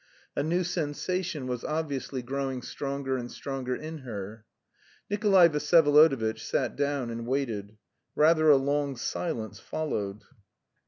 [0.35, 4.45] A new sensation was obviously growing stronger and stronger in her.
[5.11, 7.77] Nikolay Vsyevolodovitch sat down and waited.
[8.15, 10.23] Rather a long silence followed.